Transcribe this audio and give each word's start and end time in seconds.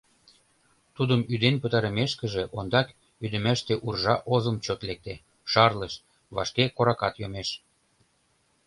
Тудын 0.95 1.21
ӱден 1.33 1.55
пытарымешкыже, 1.61 2.43
ондак 2.57 2.87
ӱдымаште 3.25 3.73
уржа 3.85 4.15
озым 4.33 4.57
чот 4.65 4.79
лекте, 4.87 5.15
шарлыш, 5.51 5.93
вашке 6.35 6.65
коракат 6.75 7.15
йомеш. 7.21 7.49